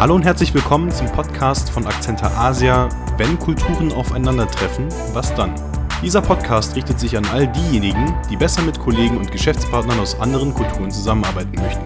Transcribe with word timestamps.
Hallo 0.00 0.14
und 0.14 0.22
herzlich 0.22 0.54
willkommen 0.54 0.92
zum 0.92 1.10
Podcast 1.10 1.70
von 1.70 1.84
Akzenter 1.84 2.30
Asia. 2.30 2.88
Wenn 3.16 3.36
Kulturen 3.36 3.90
aufeinandertreffen, 3.90 4.86
was 5.12 5.34
dann? 5.34 5.52
Dieser 6.00 6.22
Podcast 6.22 6.76
richtet 6.76 7.00
sich 7.00 7.16
an 7.16 7.26
all 7.26 7.48
diejenigen, 7.48 8.14
die 8.30 8.36
besser 8.36 8.62
mit 8.62 8.78
Kollegen 8.78 9.18
und 9.18 9.32
Geschäftspartnern 9.32 9.98
aus 9.98 10.20
anderen 10.20 10.54
Kulturen 10.54 10.92
zusammenarbeiten 10.92 11.60
möchten. 11.60 11.82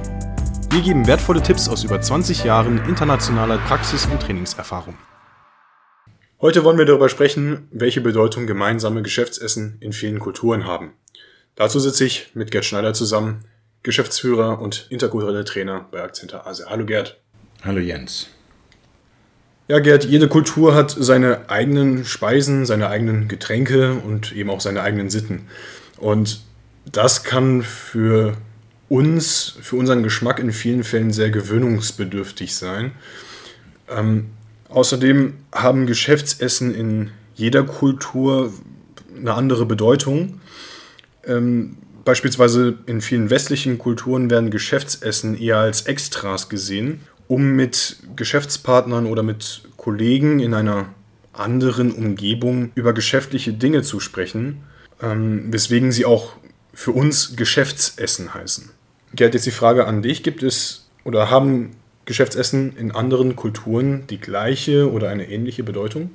Wir 0.71 0.83
geben 0.83 1.07
wertvolle 1.07 1.43
Tipps 1.43 1.71
aus 1.71 1.85
über 1.85 2.03
20 2.03 2.45
Jahren 2.45 2.85
internationaler 2.85 3.57
Praxis- 3.57 4.05
und 4.05 4.21
Trainingserfahrung. 4.21 4.99
Heute 6.43 6.65
wollen 6.65 6.77
wir 6.77 6.85
darüber 6.85 7.09
sprechen, 7.09 7.67
welche 7.71 8.03
Bedeutung 8.03 8.47
gemeinsame 8.47 9.01
Geschäftsessen 9.01 9.79
in 9.81 9.95
vielen 9.95 10.19
Kulturen 10.19 10.67
haben. 10.67 10.93
Dazu 11.55 11.81
sitze 11.81 12.05
ich 12.05 12.33
mit 12.35 12.51
Gerd 12.51 12.67
Schneider 12.67 12.93
zusammen, 12.93 13.47
Geschäftsführer 13.83 14.61
und 14.61 14.87
interkultureller 14.91 15.47
Trainer 15.47 15.89
bei 15.91 16.03
Akzenter 16.03 16.47
Asia. 16.47 16.67
Hallo 16.69 16.85
Gerd. 16.85 17.22
Hallo 17.65 17.79
Jens. 17.79 18.27
Ja, 19.69 19.79
Gerd, 19.79 20.05
jede 20.05 20.27
Kultur 20.27 20.75
hat 20.75 20.91
seine 20.99 21.49
eigenen 21.49 22.05
Speisen, 22.05 22.67
seine 22.67 22.89
eigenen 22.89 23.29
Getränke 23.29 23.95
und 23.95 24.33
eben 24.33 24.51
auch 24.51 24.61
seine 24.61 24.83
eigenen 24.83 25.11
Sitten. 25.11 25.43
Und 25.97 26.41
das 26.91 27.23
kann 27.23 27.63
für 27.63 28.37
uns, 28.89 29.55
für 29.61 29.77
unseren 29.77 30.03
Geschmack 30.03 30.41
in 30.41 30.51
vielen 30.51 30.83
Fällen 30.83 31.13
sehr 31.13 31.31
gewöhnungsbedürftig 31.31 32.57
sein. 32.57 32.91
Ähm, 33.89 34.31
außerdem 34.69 35.35
haben 35.53 35.87
Geschäftsessen 35.87 36.75
in 36.75 37.13
jeder 37.37 37.63
Kultur 37.63 38.53
eine 39.17 39.35
andere 39.35 39.67
Bedeutung. 39.67 40.41
Ähm, 41.25 41.77
beispielsweise 42.05 42.75
in 42.87 43.01
vielen 43.01 43.31
westlichen 43.31 43.79
Kulturen 43.79 44.31
werden 44.31 44.51
Geschäftsessen 44.51 45.39
eher 45.39 45.59
als 45.59 45.83
Extras 45.83 46.49
gesehen 46.49 47.03
um 47.29 47.53
mit 47.53 47.99
Geschäftspartnern 48.17 49.07
oder 49.07 49.23
mit 49.23 49.63
Kollegen 49.77 50.41
in 50.41 50.55
einer 50.55 50.87
anderen 51.33 51.93
Umgebung 51.93 52.73
über 52.75 52.93
geschäftliche 52.93 53.53
Dinge 53.53 53.83
zu 53.83 54.01
sprechen, 54.01 54.63
ähm, 55.01 55.53
weswegen 55.53 55.93
sie 55.93 56.05
auch 56.05 56.35
für 56.75 56.93
uns 56.93 57.37
Geschäftsessen 57.37 58.35
heißen. 58.35 58.71
Gerd, 59.15 59.35
jetzt 59.35 59.47
die 59.47 59.51
Frage 59.51 59.87
an 59.87 60.03
dich, 60.03 60.23
gibt 60.23 60.43
es 60.43 60.89
oder 61.05 61.31
haben 61.31 61.71
Geschäftsessen 62.05 62.77
in 62.77 62.91
anderen 62.93 63.37
Kulturen 63.37 64.07
die 64.09 64.19
gleiche 64.19 64.91
oder 64.91 65.09
eine 65.11 65.29
ähnliche 65.31 65.63
Bedeutung? 65.63 66.11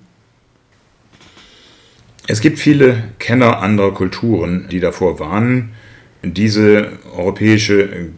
Es 2.27 2.41
gibt 2.41 2.59
viele 2.59 3.03
Kenner 3.19 3.59
anderer 3.61 3.93
Kulturen, 3.93 4.67
die 4.69 4.81
davor 4.81 5.19
warnen, 5.19 5.73
diese 6.23 6.99
europäische 7.15 8.09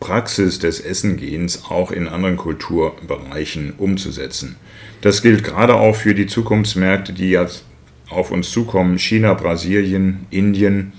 Praxis 0.00 0.58
des 0.58 0.80
Essengehens 0.80 1.64
auch 1.68 1.90
in 1.90 2.08
anderen 2.08 2.36
Kulturbereichen 2.36 3.74
umzusetzen. 3.78 4.56
Das 5.00 5.22
gilt 5.22 5.44
gerade 5.44 5.74
auch 5.74 5.94
für 5.94 6.14
die 6.14 6.26
Zukunftsmärkte, 6.26 7.12
die 7.12 7.30
jetzt 7.30 7.64
auf 8.10 8.30
uns 8.30 8.50
zukommen. 8.50 8.98
China, 8.98 9.34
Brasilien, 9.34 10.26
Indien, 10.30 10.92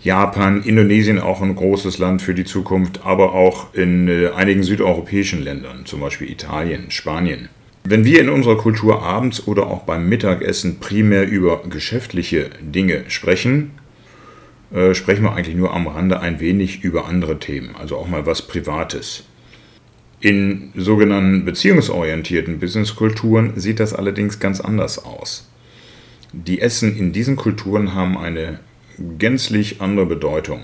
Japan, 0.00 0.62
Indonesien 0.62 1.18
auch 1.18 1.42
ein 1.42 1.54
großes 1.54 1.98
Land 1.98 2.22
für 2.22 2.34
die 2.34 2.44
Zukunft, 2.44 3.00
aber 3.04 3.34
auch 3.34 3.74
in 3.74 4.08
äh, 4.08 4.28
einigen 4.28 4.62
südeuropäischen 4.62 5.42
Ländern, 5.42 5.86
zum 5.86 6.00
Beispiel 6.00 6.30
Italien, 6.30 6.90
Spanien. 6.90 7.48
Wenn 7.84 8.04
wir 8.04 8.20
in 8.20 8.28
unserer 8.28 8.58
Kultur 8.58 9.02
abends 9.02 9.46
oder 9.46 9.66
auch 9.66 9.82
beim 9.82 10.08
Mittagessen 10.08 10.78
primär 10.78 11.26
über 11.26 11.62
geschäftliche 11.68 12.50
Dinge 12.60 13.04
sprechen, 13.08 13.72
äh, 14.72 14.94
sprechen 14.94 15.24
wir 15.24 15.32
eigentlich 15.32 15.56
nur 15.56 15.74
am 15.74 15.86
Rande 15.86 16.20
ein 16.20 16.40
wenig 16.40 16.84
über 16.84 17.06
andere 17.06 17.38
Themen, 17.38 17.74
also 17.78 17.96
auch 17.96 18.08
mal 18.08 18.26
was 18.26 18.42
Privates. 18.42 19.24
In 20.20 20.72
sogenannten 20.74 21.44
beziehungsorientierten 21.44 22.58
Businesskulturen 22.58 23.52
sieht 23.56 23.78
das 23.78 23.94
allerdings 23.94 24.40
ganz 24.40 24.60
anders 24.60 25.04
aus. 25.04 25.48
Die 26.32 26.60
Essen 26.60 26.96
in 26.96 27.12
diesen 27.12 27.36
Kulturen 27.36 27.94
haben 27.94 28.18
eine 28.18 28.58
gänzlich 29.18 29.80
andere 29.80 30.06
Bedeutung. 30.06 30.62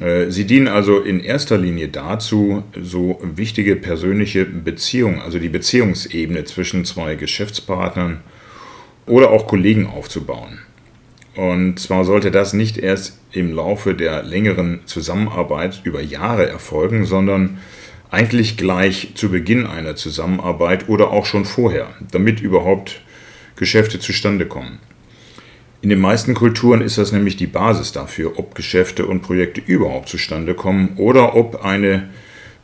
Äh, 0.00 0.30
sie 0.30 0.46
dienen 0.46 0.68
also 0.68 1.00
in 1.00 1.20
erster 1.20 1.58
Linie 1.58 1.88
dazu, 1.88 2.64
so 2.80 3.20
wichtige 3.22 3.76
persönliche 3.76 4.44
Beziehungen, 4.44 5.20
also 5.20 5.38
die 5.38 5.48
Beziehungsebene 5.48 6.44
zwischen 6.44 6.84
zwei 6.84 7.14
Geschäftspartnern 7.14 8.20
oder 9.06 9.30
auch 9.30 9.46
Kollegen 9.46 9.86
aufzubauen. 9.86 10.58
Und 11.38 11.78
zwar 11.78 12.04
sollte 12.04 12.32
das 12.32 12.52
nicht 12.52 12.78
erst 12.78 13.16
im 13.30 13.54
Laufe 13.54 13.94
der 13.94 14.24
längeren 14.24 14.80
Zusammenarbeit 14.86 15.82
über 15.84 16.00
Jahre 16.00 16.48
erfolgen, 16.48 17.04
sondern 17.04 17.58
eigentlich 18.10 18.56
gleich 18.56 19.12
zu 19.14 19.30
Beginn 19.30 19.64
einer 19.64 19.94
Zusammenarbeit 19.94 20.88
oder 20.88 21.12
auch 21.12 21.26
schon 21.26 21.44
vorher, 21.44 21.90
damit 22.10 22.40
überhaupt 22.40 23.02
Geschäfte 23.54 24.00
zustande 24.00 24.46
kommen. 24.46 24.80
In 25.80 25.90
den 25.90 26.00
meisten 26.00 26.34
Kulturen 26.34 26.80
ist 26.80 26.98
das 26.98 27.12
nämlich 27.12 27.36
die 27.36 27.46
Basis 27.46 27.92
dafür, 27.92 28.36
ob 28.36 28.56
Geschäfte 28.56 29.06
und 29.06 29.22
Projekte 29.22 29.60
überhaupt 29.64 30.08
zustande 30.08 30.54
kommen 30.54 30.94
oder 30.96 31.36
ob 31.36 31.64
eine 31.64 32.08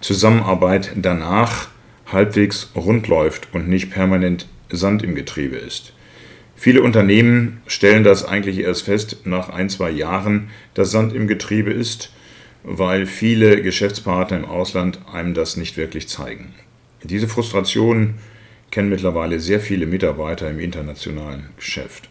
Zusammenarbeit 0.00 0.90
danach 0.96 1.68
halbwegs 2.10 2.72
rund 2.74 3.06
läuft 3.06 3.46
und 3.52 3.68
nicht 3.68 3.92
permanent 3.92 4.48
Sand 4.68 5.04
im 5.04 5.14
Getriebe 5.14 5.54
ist. 5.58 5.92
Viele 6.56 6.82
Unternehmen 6.82 7.60
stellen 7.66 8.04
das 8.04 8.24
eigentlich 8.24 8.58
erst 8.58 8.82
fest 8.82 9.18
nach 9.24 9.48
ein, 9.48 9.68
zwei 9.68 9.90
Jahren, 9.90 10.50
dass 10.74 10.90
Sand 10.90 11.12
im 11.12 11.26
Getriebe 11.26 11.72
ist, 11.72 12.12
weil 12.62 13.06
viele 13.06 13.60
Geschäftspartner 13.62 14.38
im 14.38 14.44
Ausland 14.44 15.00
einem 15.12 15.34
das 15.34 15.56
nicht 15.56 15.76
wirklich 15.76 16.08
zeigen. 16.08 16.54
Diese 17.02 17.28
Frustration 17.28 18.14
kennen 18.70 18.88
mittlerweile 18.88 19.40
sehr 19.40 19.60
viele 19.60 19.86
Mitarbeiter 19.86 20.48
im 20.50 20.58
internationalen 20.58 21.50
Geschäft. 21.56 22.08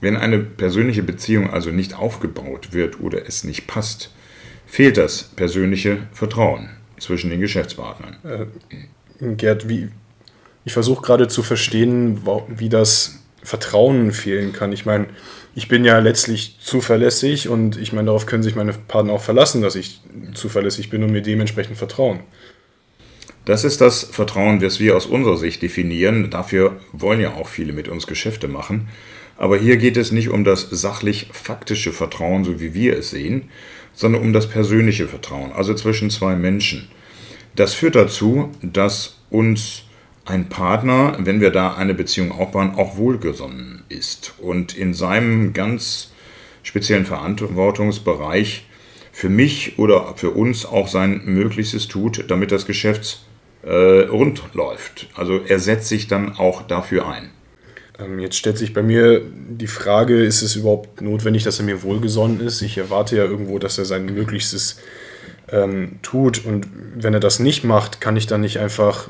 Wenn 0.00 0.16
eine 0.16 0.38
persönliche 0.38 1.02
Beziehung 1.02 1.50
also 1.50 1.70
nicht 1.70 1.94
aufgebaut 1.94 2.72
wird 2.72 3.00
oder 3.00 3.26
es 3.26 3.44
nicht 3.44 3.66
passt, 3.66 4.14
fehlt 4.66 4.96
das 4.96 5.24
persönliche 5.24 6.06
Vertrauen 6.12 6.70
zwischen 6.98 7.30
den 7.30 7.40
Geschäftspartnern. 7.40 8.16
Äh, 8.24 9.34
Gerd, 9.34 9.68
wie, 9.68 9.88
ich 10.64 10.72
versuche 10.72 11.02
gerade 11.02 11.28
zu 11.28 11.42
verstehen, 11.42 12.22
wie 12.48 12.68
das 12.68 13.17
Vertrauen 13.48 14.12
fehlen 14.12 14.52
kann. 14.52 14.72
Ich 14.72 14.84
meine, 14.84 15.06
ich 15.54 15.68
bin 15.68 15.82
ja 15.82 15.98
letztlich 16.00 16.58
zuverlässig 16.60 17.48
und 17.48 17.78
ich 17.78 17.94
meine, 17.94 18.06
darauf 18.06 18.26
können 18.26 18.42
sich 18.42 18.54
meine 18.54 18.74
Partner 18.74 19.14
auch 19.14 19.22
verlassen, 19.22 19.62
dass 19.62 19.74
ich 19.74 20.02
zuverlässig 20.34 20.90
bin 20.90 21.02
und 21.02 21.12
mir 21.12 21.22
dementsprechend 21.22 21.78
vertrauen. 21.78 22.20
Das 23.46 23.64
ist 23.64 23.80
das 23.80 24.04
Vertrauen, 24.04 24.60
das 24.60 24.80
wir 24.80 24.94
aus 24.94 25.06
unserer 25.06 25.38
Sicht 25.38 25.62
definieren. 25.62 26.28
Dafür 26.28 26.78
wollen 26.92 27.20
ja 27.22 27.36
auch 27.36 27.48
viele 27.48 27.72
mit 27.72 27.88
uns 27.88 28.06
Geschäfte 28.06 28.48
machen. 28.48 28.88
Aber 29.38 29.56
hier 29.56 29.78
geht 29.78 29.96
es 29.96 30.12
nicht 30.12 30.28
um 30.28 30.44
das 30.44 30.68
sachlich-faktische 30.70 31.94
Vertrauen, 31.94 32.44
so 32.44 32.60
wie 32.60 32.74
wir 32.74 32.98
es 32.98 33.08
sehen, 33.08 33.48
sondern 33.94 34.20
um 34.20 34.34
das 34.34 34.46
persönliche 34.46 35.08
Vertrauen, 35.08 35.52
also 35.52 35.72
zwischen 35.72 36.10
zwei 36.10 36.36
Menschen. 36.36 36.88
Das 37.56 37.72
führt 37.72 37.94
dazu, 37.94 38.50
dass 38.60 39.16
uns 39.30 39.84
ein 40.28 40.48
Partner, 40.48 41.16
wenn 41.18 41.40
wir 41.40 41.50
da 41.50 41.74
eine 41.74 41.94
Beziehung 41.94 42.32
aufbauen, 42.32 42.74
auch 42.76 42.96
wohlgesonnen 42.96 43.82
ist 43.88 44.34
und 44.38 44.76
in 44.76 44.94
seinem 44.94 45.52
ganz 45.54 46.12
speziellen 46.62 47.06
Verantwortungsbereich 47.06 48.66
für 49.12 49.30
mich 49.30 49.78
oder 49.78 50.14
für 50.16 50.30
uns 50.30 50.66
auch 50.66 50.86
sein 50.86 51.22
Möglichstes 51.24 51.88
tut, 51.88 52.30
damit 52.30 52.52
das 52.52 52.66
Geschäft 52.66 53.22
äh, 53.62 53.70
rund 53.70 54.42
läuft. 54.52 55.08
Also 55.14 55.40
er 55.44 55.58
setzt 55.58 55.88
sich 55.88 56.06
dann 56.06 56.36
auch 56.36 56.62
dafür 56.62 57.08
ein. 57.08 57.30
Ähm, 57.98 58.18
jetzt 58.18 58.36
stellt 58.36 58.58
sich 58.58 58.74
bei 58.74 58.82
mir 58.82 59.22
die 59.22 59.66
Frage, 59.66 60.22
ist 60.22 60.42
es 60.42 60.56
überhaupt 60.56 61.00
notwendig, 61.00 61.42
dass 61.42 61.58
er 61.58 61.64
mir 61.64 61.82
wohlgesonnen 61.82 62.40
ist? 62.40 62.62
Ich 62.62 62.78
erwarte 62.78 63.16
ja 63.16 63.24
irgendwo, 63.24 63.58
dass 63.58 63.78
er 63.78 63.86
sein 63.86 64.04
Möglichstes 64.04 64.78
ähm, 65.50 65.98
tut. 66.02 66.44
Und 66.44 66.68
wenn 66.94 67.14
er 67.14 67.20
das 67.20 67.40
nicht 67.40 67.64
macht, 67.64 68.00
kann 68.00 68.16
ich 68.16 68.26
dann 68.26 68.42
nicht 68.42 68.58
einfach 68.58 69.08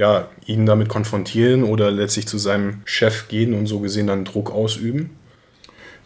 ja, 0.00 0.28
ihn 0.46 0.64
damit 0.64 0.88
konfrontieren 0.88 1.62
oder 1.62 1.90
letztlich 1.90 2.26
zu 2.26 2.38
seinem 2.38 2.80
Chef 2.86 3.28
gehen 3.28 3.52
und 3.52 3.66
so 3.66 3.80
gesehen 3.80 4.06
dann 4.06 4.24
Druck 4.24 4.50
ausüben? 4.50 5.10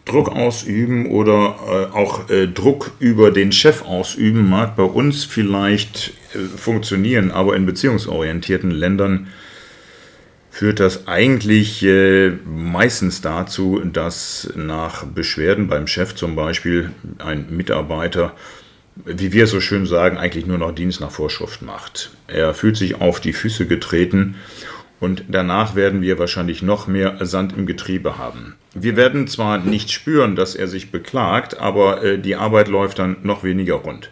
Druck 0.03 0.27
ausüben 0.27 1.05
oder 1.05 1.55
äh, 1.65 1.95
auch 1.95 2.29
äh, 2.29 2.45
Druck 2.45 2.91
über 2.99 3.31
den 3.31 3.53
Chef 3.53 3.83
ausüben 3.83 4.49
mag 4.49 4.75
bei 4.75 4.83
uns 4.83 5.23
vielleicht 5.23 6.11
äh, 6.33 6.39
funktionieren, 6.57 7.31
aber 7.31 7.55
in 7.55 7.65
beziehungsorientierten 7.65 8.69
Ländern 8.69 9.27
führt 10.51 10.81
das 10.81 11.07
eigentlich 11.07 11.81
äh, 11.81 12.31
meistens 12.45 13.21
dazu, 13.21 13.79
dass 13.79 14.51
nach 14.57 15.05
Beschwerden 15.05 15.69
beim 15.69 15.87
Chef 15.87 16.15
zum 16.15 16.35
Beispiel 16.35 16.91
ein 17.19 17.47
Mitarbeiter 17.49 18.33
wie 18.95 19.33
wir 19.33 19.47
so 19.47 19.59
schön 19.59 19.85
sagen, 19.85 20.17
eigentlich 20.17 20.45
nur 20.45 20.57
noch 20.57 20.73
Dienst 20.73 21.01
nach 21.01 21.11
Vorschrift 21.11 21.61
macht. 21.61 22.11
Er 22.27 22.53
fühlt 22.53 22.77
sich 22.77 23.01
auf 23.01 23.19
die 23.19 23.33
Füße 23.33 23.67
getreten 23.67 24.35
und 24.99 25.25
danach 25.27 25.75
werden 25.75 26.01
wir 26.01 26.17
wahrscheinlich 26.19 26.61
noch 26.61 26.87
mehr 26.87 27.17
Sand 27.25 27.53
im 27.57 27.65
Getriebe 27.65 28.17
haben. 28.17 28.55
Wir 28.73 28.95
werden 28.95 29.27
zwar 29.27 29.57
nicht 29.57 29.91
spüren, 29.91 30.35
dass 30.35 30.55
er 30.55 30.67
sich 30.67 30.91
beklagt, 30.91 31.59
aber 31.59 32.03
äh, 32.03 32.19
die 32.19 32.35
Arbeit 32.35 32.67
läuft 32.67 32.99
dann 32.99 33.17
noch 33.23 33.43
weniger 33.43 33.75
rund. 33.75 34.09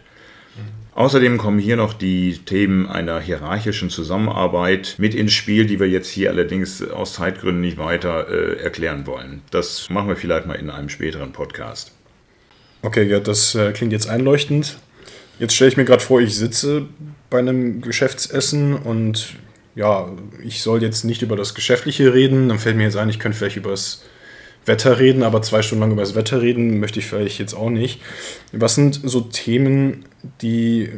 Außerdem 0.94 1.38
kommen 1.38 1.58
hier 1.58 1.76
noch 1.76 1.92
die 1.92 2.38
Themen 2.38 2.86
einer 2.86 3.18
hierarchischen 3.18 3.90
Zusammenarbeit 3.90 4.94
mit 4.98 5.12
ins 5.12 5.32
Spiel, 5.32 5.66
die 5.66 5.80
wir 5.80 5.88
jetzt 5.88 6.08
hier 6.08 6.30
allerdings 6.30 6.88
aus 6.88 7.14
Zeitgründen 7.14 7.62
nicht 7.62 7.78
weiter 7.78 8.28
äh, 8.28 8.62
erklären 8.62 9.04
wollen. 9.04 9.42
Das 9.50 9.90
machen 9.90 10.08
wir 10.08 10.16
vielleicht 10.16 10.46
mal 10.46 10.54
in 10.54 10.70
einem 10.70 10.88
späteren 10.88 11.32
Podcast. 11.32 11.92
Okay, 12.84 13.04
ja, 13.04 13.18
das 13.18 13.54
äh, 13.54 13.72
klingt 13.72 13.92
jetzt 13.92 14.10
einleuchtend. 14.10 14.76
Jetzt 15.38 15.54
stelle 15.54 15.70
ich 15.70 15.78
mir 15.78 15.86
gerade 15.86 16.02
vor, 16.02 16.20
ich 16.20 16.36
sitze 16.36 16.84
bei 17.30 17.38
einem 17.38 17.80
Geschäftsessen 17.80 18.76
und 18.76 19.36
ja, 19.74 20.12
ich 20.44 20.62
soll 20.62 20.82
jetzt 20.82 21.02
nicht 21.02 21.22
über 21.22 21.34
das 21.34 21.54
Geschäftliche 21.54 22.12
reden. 22.12 22.50
Dann 22.50 22.58
fällt 22.58 22.76
mir 22.76 22.82
jetzt 22.82 22.98
ein, 22.98 23.08
ich 23.08 23.18
könnte 23.18 23.38
vielleicht 23.38 23.56
über 23.56 23.70
das 23.70 24.02
Wetter 24.66 24.98
reden, 24.98 25.22
aber 25.22 25.40
zwei 25.40 25.62
Stunden 25.62 25.80
lang 25.80 25.92
über 25.92 26.02
das 26.02 26.14
Wetter 26.14 26.42
reden 26.42 26.78
möchte 26.78 26.98
ich 26.98 27.06
vielleicht 27.06 27.38
jetzt 27.38 27.54
auch 27.54 27.70
nicht. 27.70 28.02
Was 28.52 28.74
sind 28.74 29.00
so 29.02 29.22
Themen, 29.22 30.04
die, 30.42 30.90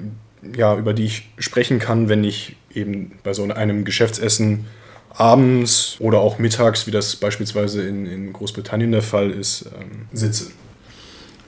ja, 0.56 0.76
über 0.76 0.92
die 0.92 1.04
ich 1.04 1.30
sprechen 1.38 1.78
kann, 1.78 2.08
wenn 2.08 2.24
ich 2.24 2.56
eben 2.74 3.12
bei 3.22 3.32
so 3.32 3.44
einem 3.44 3.84
Geschäftsessen 3.84 4.66
abends 5.10 5.98
oder 6.00 6.18
auch 6.18 6.40
mittags, 6.40 6.88
wie 6.88 6.90
das 6.90 7.14
beispielsweise 7.14 7.86
in, 7.86 8.06
in 8.06 8.32
Großbritannien 8.32 8.90
der 8.90 9.02
Fall 9.02 9.30
ist, 9.30 9.66
ähm, 9.80 10.08
sitze? 10.12 10.50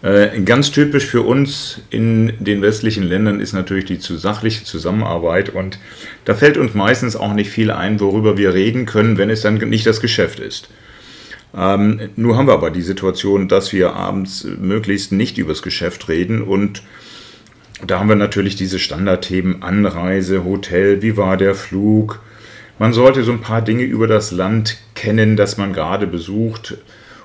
Äh, 0.01 0.41
ganz 0.43 0.71
typisch 0.71 1.07
für 1.07 1.23
uns 1.23 1.81
in 1.91 2.33
den 2.39 2.63
westlichen 2.63 3.03
Ländern 3.03 3.41
ist 3.41 3.53
natürlich 3.53 3.87
die 3.87 3.99
sachliche 3.99 4.65
Zusammenarbeit 4.65 5.51
und 5.51 5.79
da 6.25 6.35
fällt 6.35 6.57
uns 6.57 6.75
meistens 6.75 7.17
auch 7.17 7.33
nicht 7.33 7.51
viel 7.51 7.73
ein, 7.73 7.99
worüber 7.99 8.39
wir 8.39 8.55
reden 8.55 8.87
können, 8.87 9.19
wenn 9.19 9.29
es 9.29 9.41
dann 9.41 9.57
nicht 9.57 9.87
das 9.87 10.01
Geschäft 10.01 10.39
ist. 10.39 10.69
Ähm, 11.57 12.11
nur 12.15 12.37
haben 12.37 12.47
wir 12.47 12.55
aber 12.55 12.71
die 12.71 12.83
Situation, 12.83 13.49
dass 13.49 13.73
wir 13.73 13.95
abends 13.95 14.45
möglichst 14.45 15.11
nicht 15.11 15.37
übers 15.37 15.63
Geschäft 15.63 16.09
reden 16.09 16.43
und 16.43 16.83
da 17.85 17.99
haben 17.99 18.09
wir 18.09 18.17
natürlich 18.17 18.55
diese 18.55 18.79
Standardthemen 18.79 19.63
Anreise, 19.63 20.45
Hotel, 20.45 21.03
wie 21.03 21.17
war 21.17 21.37
der 21.37 21.55
Flug. 21.55 22.21
Man 22.79 22.93
sollte 22.93 23.25
so 23.25 23.33
ein 23.33 23.41
paar 23.41 23.63
Dinge 23.63 23.85
über 23.85 24.07
das 24.07 24.31
Land 24.31 24.79
kennen, 24.95 25.37
das 25.37 25.57
man 25.59 25.73
gerade 25.73 26.07
besucht 26.07 26.77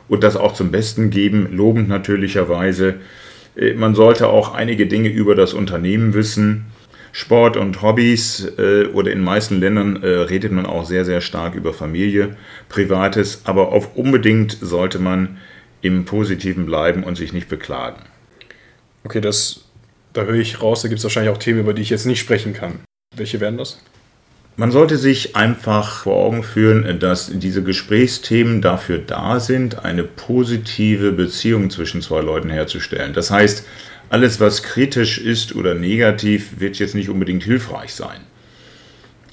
und 0.07 0.23
das 0.23 0.35
auch 0.35 0.53
zum 0.53 0.71
Besten 0.71 1.09
geben, 1.09 1.49
lobend 1.51 1.87
natürlicherweise. 1.87 2.95
Äh, 3.55 3.73
man 3.73 3.95
sollte 3.95 4.27
auch 4.27 4.53
einige 4.53 4.87
Dinge 4.87 5.09
über 5.09 5.35
das 5.35 5.53
Unternehmen 5.53 6.13
wissen. 6.13 6.65
Sport 7.11 7.57
und 7.57 7.83
Hobbys 7.83 8.53
äh, 8.57 8.87
oder 8.87 9.11
in 9.11 9.23
meisten 9.23 9.59
Ländern 9.59 10.01
äh, 10.01 10.07
redet 10.07 10.51
man 10.51 10.65
auch 10.65 10.83
sehr, 10.83 11.05
sehr 11.05 11.21
stark 11.21 11.53
über 11.53 11.71
Familie, 11.71 12.35
Privates, 12.69 13.41
aber 13.43 13.71
auf 13.71 13.95
unbedingt 13.95 14.57
sollte 14.59 14.97
man 14.97 15.37
im 15.83 16.05
Positiven 16.05 16.65
bleiben 16.65 17.03
und 17.03 17.15
sich 17.15 17.31
nicht 17.31 17.49
beklagen. 17.49 18.01
Okay, 19.03 19.21
das, 19.21 19.65
da 20.13 20.23
höre 20.23 20.35
ich 20.35 20.61
raus, 20.61 20.81
da 20.81 20.87
gibt 20.87 20.99
es 20.99 21.03
wahrscheinlich 21.03 21.31
auch 21.31 21.37
Themen, 21.37 21.59
über 21.59 21.75
die 21.75 21.83
ich 21.83 21.91
jetzt 21.91 22.05
nicht 22.05 22.19
sprechen 22.19 22.53
kann. 22.53 22.79
Welche 23.15 23.39
wären 23.39 23.57
das? 23.57 23.79
Man 24.55 24.69
sollte 24.69 24.97
sich 24.97 25.35
einfach 25.35 26.03
vor 26.03 26.15
Augen 26.15 26.43
führen, 26.43 26.99
dass 26.99 27.31
diese 27.39 27.63
Gesprächsthemen 27.63 28.61
dafür 28.61 28.99
da 28.99 29.39
sind, 29.39 29.83
eine 29.83 30.03
positive 30.03 31.11
Beziehung 31.11 31.71
zwischen 31.71 32.03
zwei 32.03 32.21
Leuten 32.21 32.51
herzustellen. 32.51 33.13
Das 33.13 33.31
heißt, 33.31 33.65
alles, 34.09 34.39
was 34.39 34.61
kritisch 34.61 35.17
ist 35.17 35.55
oder 35.55 35.73
negativ, 35.73 36.59
wird 36.59 36.77
jetzt 36.77 36.93
nicht 36.93 37.09
unbedingt 37.09 37.43
hilfreich 37.43 37.95
sein. 37.95 38.19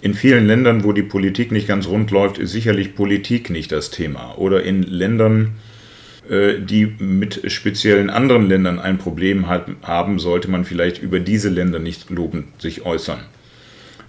In 0.00 0.14
vielen 0.14 0.46
Ländern, 0.46 0.84
wo 0.84 0.92
die 0.94 1.02
Politik 1.02 1.52
nicht 1.52 1.68
ganz 1.68 1.86
rund 1.86 2.10
läuft, 2.10 2.38
ist 2.38 2.52
sicherlich 2.52 2.94
Politik 2.94 3.50
nicht 3.50 3.72
das 3.72 3.90
Thema. 3.90 4.38
Oder 4.38 4.62
in 4.62 4.82
Ländern, 4.82 5.56
äh, 6.30 6.58
die 6.60 6.86
mit 6.98 7.52
speziellen 7.52 8.08
anderen 8.08 8.48
Ländern 8.48 8.78
ein 8.78 8.96
Problem 8.96 9.46
haben, 9.48 10.18
sollte 10.18 10.50
man 10.50 10.64
vielleicht 10.64 11.02
über 11.02 11.20
diese 11.20 11.50
Länder 11.50 11.78
nicht 11.78 12.08
lobend 12.08 12.46
sich 12.62 12.86
äußern. 12.86 13.20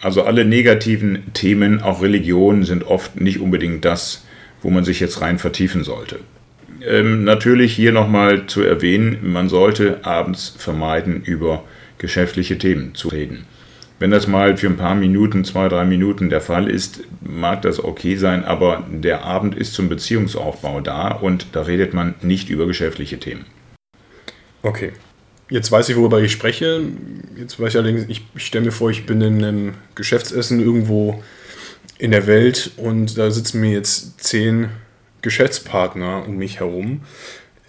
Also 0.02 0.24
alle 0.24 0.46
negativen 0.46 1.32
Themen, 1.34 1.82
auch 1.82 2.02
Religion, 2.02 2.64
sind 2.64 2.84
oft 2.84 3.22
nicht 3.22 3.40
unbedingt 3.40 3.86
das, 3.86 4.26
wo 4.62 4.70
man 4.70 4.84
sich 4.84 5.00
jetzt 5.00 5.22
rein 5.22 5.38
vertiefen 5.38 5.84
sollte. 5.84 6.20
Ähm, 6.86 7.24
natürlich 7.24 7.76
hier 7.76 7.92
nochmal 7.92 8.48
zu 8.48 8.64
erwähnen, 8.64 9.20
man 9.22 9.50
sollte 9.50 10.04
abends 10.04 10.56
vermeiden, 10.58 11.22
über 11.24 11.64
geschäftliche 12.00 12.58
Themen 12.58 12.96
zu 12.96 13.10
reden. 13.10 13.46
Wenn 14.00 14.10
das 14.10 14.26
mal 14.26 14.58
für 14.58 14.66
ein 14.66 14.78
paar 14.78 14.96
Minuten, 14.96 15.46
zwei, 15.46 15.68
drei 15.68 15.86
Minuten 15.86 16.32
der 16.32 16.42
Fall 16.42 16.68
ist, 16.68 17.04
mag 17.22 17.62
das 17.62 17.84
okay 17.84 18.16
sein, 18.16 18.44
aber 18.44 18.84
der 18.90 19.24
Abend 19.26 19.54
ist 19.54 19.76
zum 19.76 19.90
Beziehungsaufbau 19.90 20.82
da 20.82 21.10
und 21.10 21.46
da 21.52 21.62
redet 21.62 21.94
man 21.94 22.16
nicht 22.24 22.50
über 22.50 22.66
geschäftliche 22.66 23.20
Themen. 23.20 23.46
Okay. 24.64 24.94
Jetzt 25.52 25.70
weiß 25.70 25.90
ich, 25.90 25.98
worüber 25.98 26.22
ich 26.22 26.32
spreche. 26.32 26.82
Jetzt 27.38 27.60
weiß 27.60 27.74
ich 27.74 27.78
allerdings, 27.78 28.06
ich, 28.08 28.26
ich 28.36 28.46
stelle 28.46 28.66
mir 28.66 28.72
vor, 28.72 28.90
ich 28.90 29.06
bin 29.06 29.20
in 29.20 29.44
einem 29.44 29.74
Geschäftsessen 29.96 30.62
irgendwo 30.62 31.22
in 31.98 32.12
der 32.12 32.26
Welt 32.26 32.72
und 32.78 33.18
da 33.18 33.30
sitzen 33.32 33.60
mir 33.60 33.72
jetzt 33.72 34.22
zehn 34.24 34.70
Geschäftspartner 35.22 36.24
um 36.26 36.38
mich 36.38 36.62
herum. 36.62 37.02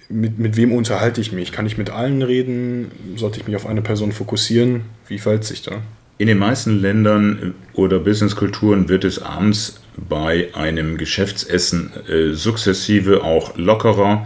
Mit, 0.09 0.39
mit 0.39 0.57
wem 0.57 0.73
unterhalte 0.73 1.21
ich 1.21 1.33
mich? 1.33 1.51
Kann 1.51 1.67
ich 1.67 1.77
mit 1.77 1.91
allen 1.91 2.23
reden? 2.23 2.93
Sollte 3.17 3.41
ich 3.41 3.49
mich 3.49 3.57
auf 3.57 3.67
eine 3.67 3.83
Person 3.83 4.13
fokussieren? 4.13 4.83
Wie 5.09 5.19
verhält 5.19 5.43
sich 5.43 5.63
da? 5.63 5.83
In 6.19 6.29
den 6.29 6.39
meisten 6.39 6.81
Ländern 6.81 7.55
oder 7.73 7.99
Businesskulturen 7.99 8.89
wird 8.89 9.03
es 9.03 9.21
abends 9.21 9.81
bei 9.97 10.55
einem 10.55 10.99
Geschäftsessen 10.99 11.91
äh, 12.09 12.33
sukzessive 12.33 13.25
auch 13.25 13.57
lockerer. 13.57 14.25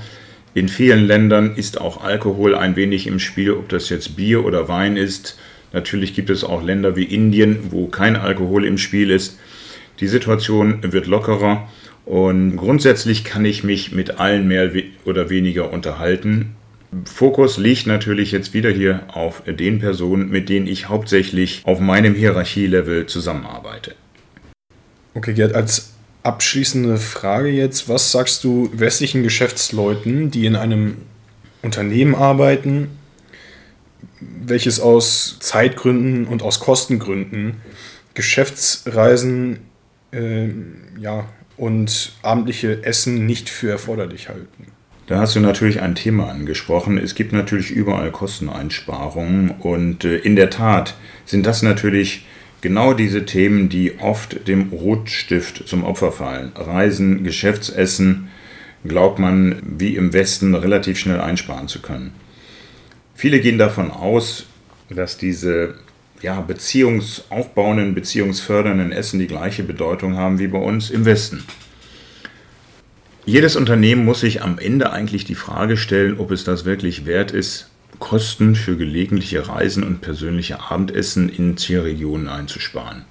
In 0.57 0.71
vielen 0.71 1.07
Ländern 1.07 1.55
ist 1.55 1.79
auch 1.83 2.03
Alkohol 2.03 2.55
ein 2.55 2.77
wenig 2.77 3.07
im 3.07 3.19
Spiel, 3.19 3.51
ob 3.51 3.69
das 3.69 3.91
jetzt 3.91 4.17
Bier 4.17 4.43
oder 4.43 4.69
Wein 4.69 4.97
ist. 4.97 5.39
Natürlich 5.75 6.15
gibt 6.15 6.31
es 6.31 6.45
auch 6.45 6.63
Länder 6.63 6.97
wie 6.97 7.05
Indien, 7.05 7.71
wo 7.73 7.89
kein 7.89 8.17
Alkohol 8.17 8.65
im 8.65 8.79
Spiel 8.79 9.11
ist. 9.11 9.39
Die 10.01 10.07
Situation 10.07 10.79
wird 10.81 11.09
lockerer 11.09 11.69
und 12.07 12.57
grundsätzlich 12.57 13.23
kann 13.23 13.45
ich 13.45 13.65
mich 13.65 13.93
mit 13.93 14.19
allen 14.19 14.49
mehr 14.49 14.71
oder 15.05 15.29
weniger 15.29 15.75
unterhalten. 15.75 16.57
Fokus 17.05 17.59
liegt 17.59 17.87
natürlich 17.87 18.33
jetzt 18.33 18.55
wieder 18.55 18.71
hier 18.71 19.03
auf 19.09 19.43
den 19.47 19.79
Personen, 19.79 20.31
mit 20.31 20.49
denen 20.49 20.69
ich 20.69 20.89
hauptsächlich 20.89 21.61
auf 21.67 21.81
meinem 21.81 22.15
Hierarchielevel 22.15 23.05
zusammenarbeite. 23.05 23.95
Okay, 25.13 25.35
Gerd, 25.35 25.55
als 25.55 25.96
abschließende 26.27 26.99
Frage 26.99 27.49
jetzt, 27.49 27.89
was 27.89 28.13
sagst 28.13 28.43
du 28.45 28.69
westlichen 28.73 29.23
Geschäftsleuten, 29.23 30.31
die 30.31 30.47
in 30.47 30.57
einem 30.57 30.97
Unternehmen 31.63 32.15
arbeiten, 32.15 32.89
welches 34.21 34.81
aus 34.81 35.39
Zeitgründen 35.41 36.27
und 36.27 36.43
aus 36.43 36.61
Kostengründen 36.61 37.63
Geschäftsreisen 38.15 39.61
äh, 40.11 40.49
ja, 40.99 41.29
und 41.57 42.13
abendliche 42.23 42.83
Essen 42.83 43.27
nicht 43.27 43.49
für 43.49 43.71
erforderlich 43.71 44.29
halten. 44.29 44.67
Da 45.07 45.21
hast 45.21 45.37
du 45.37 45.41
natürlich 45.41 45.81
ein 45.81 45.95
Thema 45.95 46.31
angesprochen. 46.31 46.99
Es 46.99 47.15
gibt 47.15 47.33
natürlich 47.33 47.71
überall 47.71 48.11
Kosteneinsparungen 48.11 49.53
und 49.61 50.05
äh, 50.05 50.17
in 50.17 50.35
der 50.35 50.51
Tat 50.51 50.97
sind 51.25 51.47
das 51.47 51.63
natürlich 51.63 52.27
genau 52.67 52.95
diese 52.95 53.25
Themen, 53.25 53.69
die 53.69 54.01
oft 54.01 54.49
dem 54.49 54.71
Rotstift 54.71 55.69
zum 55.69 55.85
Opfer 55.85 56.11
fallen. 56.11 56.51
Reisen, 56.57 57.23
Geschäftsessen, 57.23 58.27
glaubt 58.85 59.21
man 59.21 59.63
wie 59.63 59.95
im 59.95 60.13
Westen 60.13 60.53
relativ 60.53 60.99
schnell 60.99 61.21
einsparen 61.21 61.69
zu 61.69 61.81
können. 61.81 62.13
Viele 63.15 63.39
gehen 63.39 63.57
davon 63.57 63.93
aus, 63.93 64.47
dass 64.91 65.17
diese 65.17 65.75
ja, 66.23 66.41
beziehungsaufbauenden, 66.41 67.95
beziehungsfördernden 67.95 68.91
Essen 68.91 69.21
die 69.21 69.29
gleiche 69.29 69.63
Bedeutung 69.63 70.17
haben 70.17 70.41
wie 70.41 70.49
bei 70.49 70.59
uns 70.59 70.91
im 70.91 71.05
Westen. 71.05 71.45
Jedes 73.27 73.55
Unternehmen 73.55 74.05
muss 74.05 74.21
sich 74.21 74.43
am 74.43 74.59
Ende 74.59 74.91
eigentlich 74.91 75.25
die 75.25 75.37
Frage 75.37 75.77
stellen, 75.77 76.19
ob 76.19 76.33
es 76.33 76.43
das 76.43 76.65
wirklich 76.65 77.07
wert 77.07 77.31
ist, 77.31 77.71
Kosten 77.99 78.55
für 78.55 78.77
gelegentliche 78.77 79.49
Reisen 79.49 79.83
und 79.83 80.01
persönliche 80.01 80.61
Abendessen 80.61 81.29
in 81.29 81.57
Zielregionen 81.57 82.29
einzusparen. 82.29 83.05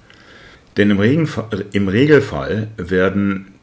Denn 0.76 0.90
im, 0.90 0.98
Regenfall, 0.98 1.64
im 1.72 1.88
Regelfall 1.88 2.68
werden 2.76 3.54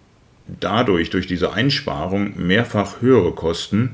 dadurch, 0.60 1.10
durch 1.10 1.28
diese 1.28 1.54
Einsparung, 1.54 2.34
mehrfach 2.36 3.02
höhere 3.02 3.32
Kosten 3.34 3.92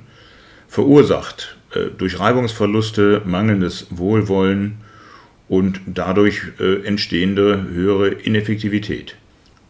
verursacht, 0.67 1.57
äh, 1.73 1.85
durch 1.97 2.19
Reibungsverluste, 2.19 3.21
mangelndes 3.25 3.87
Wohlwollen 3.89 4.77
und 5.47 5.81
dadurch 5.85 6.41
äh, 6.59 6.85
entstehende 6.85 7.67
höhere 7.71 8.09
Ineffektivität. 8.09 9.15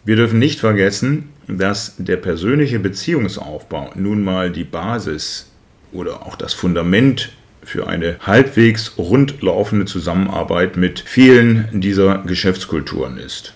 Wir 0.05 0.15
dürfen 0.15 0.39
nicht 0.39 0.59
vergessen, 0.59 1.29
dass 1.47 1.95
der 1.97 2.17
persönliche 2.17 2.79
Beziehungsaufbau 2.79 3.91
nun 3.95 4.23
mal 4.23 4.51
die 4.51 4.63
Basis 4.63 5.51
oder 5.91 6.25
auch 6.25 6.35
das 6.35 6.53
Fundament 6.53 7.31
für 7.63 7.87
eine 7.87 8.17
halbwegs 8.19 8.97
rundlaufende 8.97 9.85
Zusammenarbeit 9.85 10.77
mit 10.77 10.99
vielen 10.99 11.81
dieser 11.81 12.19
Geschäftskulturen 12.19 13.17
ist. 13.17 13.53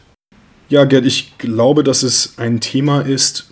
Ja, 0.69 0.85
Gerd, 0.85 1.05
ich 1.05 1.37
glaube, 1.37 1.83
dass 1.83 2.03
es 2.03 2.33
ein 2.37 2.59
Thema 2.59 3.01
ist, 3.01 3.49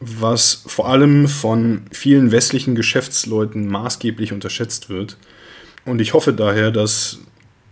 was 0.00 0.62
vor 0.66 0.88
allem 0.88 1.28
von 1.28 1.82
vielen 1.90 2.30
westlichen 2.30 2.74
Geschäftsleuten 2.74 3.66
maßgeblich 3.66 4.32
unterschätzt 4.32 4.88
wird. 4.88 5.16
Und 5.84 6.00
ich 6.00 6.14
hoffe 6.14 6.32
daher, 6.32 6.70
dass 6.70 7.18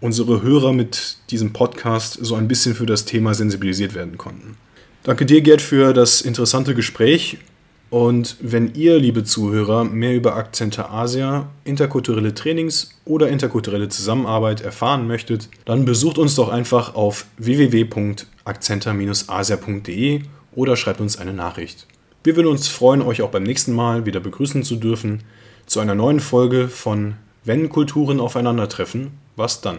unsere 0.00 0.42
Hörer 0.42 0.73
mit 0.73 1.18
diesem 1.30 1.52
Podcast 1.52 2.18
so 2.20 2.35
ein 2.35 2.49
bisschen 2.49 2.75
für 2.75 2.87
das 2.87 3.04
Thema 3.04 3.35
sensibilisiert 3.35 3.94
werden 3.94 4.18
konnten. 4.18 4.56
Danke 5.04 5.25
dir, 5.25 5.40
Gerd, 5.40 5.62
für 5.62 5.92
das 5.92 6.20
interessante 6.20 6.75
Gespräch. 6.75 7.38
Und 7.88 8.36
wenn 8.40 8.74
ihr, 8.74 8.98
liebe 8.98 9.22
Zuhörer, 9.22 9.84
mehr 9.84 10.12
über 10.14 10.34
Akzente 10.34 10.90
Asia, 10.90 11.46
interkulturelle 11.64 12.34
Trainings 12.34 12.90
oder 13.04 13.28
interkulturelle 13.28 13.88
Zusammenarbeit 13.88 14.60
erfahren 14.60 15.06
möchtet, 15.06 15.48
dann 15.64 15.84
besucht 15.84 16.18
uns 16.18 16.34
doch 16.34 16.48
einfach 16.48 16.96
auf 16.96 17.26
www.akzenter-asia.de 17.38 20.22
oder 20.54 20.76
schreibt 20.76 21.00
uns 21.00 21.16
eine 21.16 21.32
Nachricht. 21.32 21.86
Wir 22.24 22.34
würden 22.34 22.48
uns 22.48 22.66
freuen, 22.66 23.02
euch 23.02 23.22
auch 23.22 23.30
beim 23.30 23.44
nächsten 23.44 23.72
Mal 23.72 24.04
wieder 24.04 24.18
begrüßen 24.18 24.64
zu 24.64 24.74
dürfen 24.76 25.22
zu 25.66 25.78
einer 25.78 25.94
neuen 25.94 26.18
Folge 26.18 26.66
von 26.66 27.14
Wenn 27.44 27.68
Kulturen 27.68 28.18
aufeinandertreffen, 28.18 29.12
was 29.36 29.60
dann? 29.60 29.78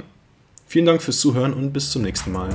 Vielen 0.65 0.85
Dank 0.85 1.01
fürs 1.01 1.19
Zuhören 1.19 1.53
und 1.53 1.73
bis 1.73 1.91
zum 1.91 2.03
nächsten 2.03 2.31
Mal. 2.31 2.47